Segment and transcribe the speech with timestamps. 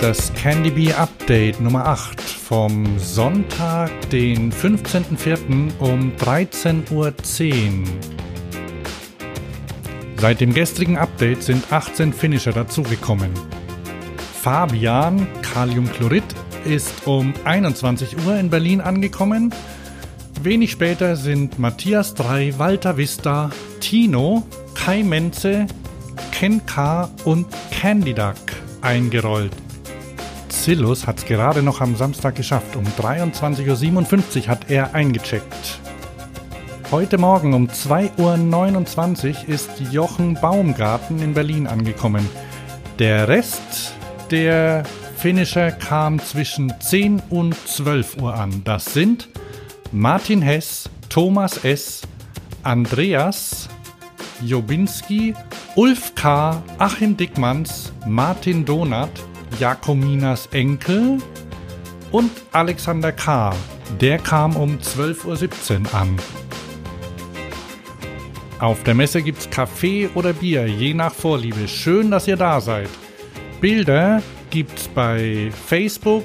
[0.00, 5.78] das Candy Bee Update Nummer 8 vom Sonntag, den 15.04.
[5.78, 7.14] um 13.10 Uhr.
[10.16, 13.30] Seit dem gestrigen Update sind 18 Finisher dazugekommen.
[14.42, 16.24] Fabian Kaliumchlorid
[16.64, 19.54] ist um 21 Uhr in Berlin angekommen.
[20.42, 23.50] Wenig später sind Matthias 3, Walter Vista,
[23.80, 24.42] Tino,
[24.74, 25.66] Kai Menze,
[26.32, 27.10] Ken K.
[27.24, 28.36] und Candy Duck
[28.82, 29.65] eingerollt.
[30.66, 32.74] Zillus hat es gerade noch am Samstag geschafft.
[32.74, 35.78] Um 23.57 Uhr hat er eingecheckt.
[36.90, 42.28] Heute Morgen um 2.29 Uhr ist Jochen Baumgarten in Berlin angekommen.
[42.98, 43.94] Der Rest
[44.32, 44.82] der
[45.16, 48.62] Finisher kam zwischen 10 und 12 Uhr an.
[48.64, 49.28] Das sind
[49.92, 52.02] Martin Hess, Thomas S.,
[52.64, 53.68] Andreas,
[54.44, 55.32] Jobinski,
[55.76, 59.12] Ulf K., Achim Dickmanns, Martin Donat,
[59.58, 61.18] Jakominas Enkel
[62.10, 63.54] und Alexander K.
[64.00, 66.16] Der kam um 12.17 Uhr an.
[68.58, 71.68] Auf der Messe gibt's Kaffee oder Bier, je nach Vorliebe.
[71.68, 72.88] Schön, dass ihr da seid.
[73.60, 76.24] Bilder gibt's bei Facebook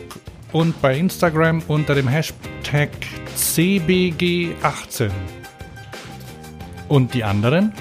[0.51, 2.89] und bei Instagram unter dem Hashtag
[3.35, 5.09] CBG18.
[6.87, 7.73] Und die anderen?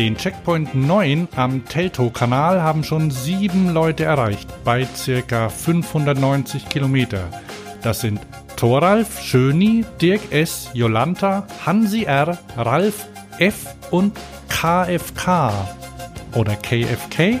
[0.00, 4.88] Den Checkpoint 9 am Teltow-Kanal haben schon sieben Leute erreicht bei
[5.28, 5.50] ca.
[5.50, 7.28] 590 Kilometer.
[7.82, 8.18] Das sind
[8.56, 13.74] Thoralf, Schöni, Dirk S., Jolanta, Hansi R., Ralf F.
[13.90, 14.16] und
[14.48, 15.68] KFK
[16.34, 17.38] oder KFK.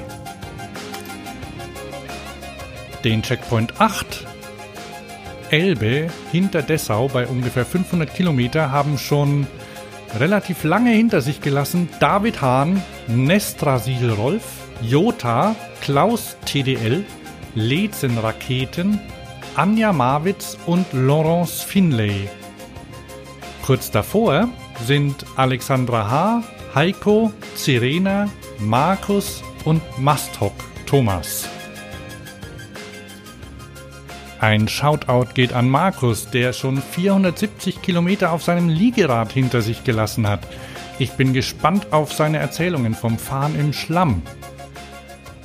[3.02, 4.26] Den Checkpoint 8
[5.48, 9.46] Elbe hinter Dessau bei ungefähr 500 Kilometer haben schon
[10.18, 14.42] relativ lange hinter sich gelassen David Hahn, Nestrasil Rolf,
[14.82, 17.04] Jota, Klaus TDL,
[17.54, 19.00] Lezen Raketen,
[19.56, 22.28] Anja Marwitz und Laurence Finlay.
[23.64, 24.48] Kurz davor
[24.86, 26.42] sind Alexandra H.,
[26.74, 30.54] Heiko, Serena, Markus und Mastok
[30.86, 31.48] Thomas.
[34.40, 40.26] Ein Shoutout geht an Markus, der schon 470 Kilometer auf seinem Liegerad hinter sich gelassen
[40.26, 40.40] hat.
[40.98, 44.22] Ich bin gespannt auf seine Erzählungen vom Fahren im Schlamm.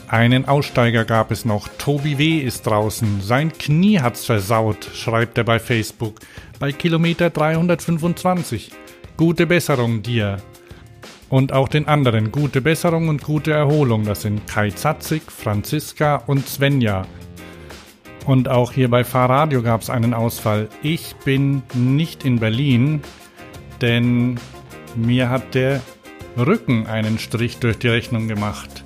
[0.07, 1.67] Einen Aussteiger gab es noch.
[1.77, 2.39] Tobi W.
[2.39, 3.19] ist draußen.
[3.19, 6.21] Sein Knie hat's versaut, schreibt er bei Facebook.
[6.57, 8.71] Bei Kilometer 325.
[9.17, 10.37] Gute Besserung dir.
[11.27, 14.05] Und auch den anderen gute Besserung und gute Erholung.
[14.05, 17.05] Das sind Kai Zatzig, Franziska und Svenja.
[18.25, 20.67] Und auch hier bei Fahrradio gab es einen Ausfall.
[20.81, 23.01] Ich bin nicht in Berlin,
[23.81, 24.39] denn
[24.95, 25.81] mir hat der
[26.35, 28.83] Rücken einen Strich durch die Rechnung gemacht.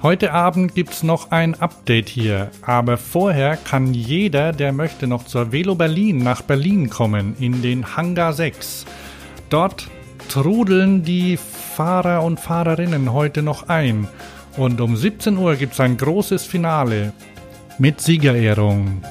[0.00, 5.24] Heute Abend gibt es noch ein Update hier, aber vorher kann jeder, der möchte, noch
[5.24, 8.86] zur Velo Berlin nach Berlin kommen, in den Hangar 6.
[9.50, 9.88] Dort
[10.28, 14.08] trudeln die Fahrer und Fahrerinnen heute noch ein.
[14.56, 17.12] Und um 17 Uhr gibt es ein großes Finale
[17.78, 19.02] mit Siegerehrung.